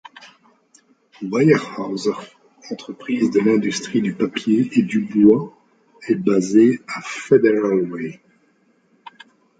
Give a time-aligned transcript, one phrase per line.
[1.21, 2.17] Weyerhaeuser,
[2.71, 5.55] entreprise de l'industrie du papier et du bois,
[6.09, 8.19] est basée à Federal Way.